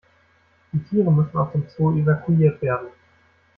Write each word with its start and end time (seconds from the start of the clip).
Die 0.71 0.81
Tiere 0.85 1.11
müssen 1.11 1.37
aus 1.37 1.51
dem 1.51 1.69
Zoo 1.69 1.95
evakuiert 1.95 2.59
werden. 2.63 2.87